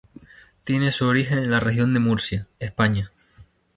Tiene 0.63 0.89
su 0.89 1.05
origen 1.05 1.37
en 1.37 1.51
la 1.51 1.59
Región 1.59 1.93
de 1.93 1.99
Murcia, 1.99 2.47
España. 2.57 3.11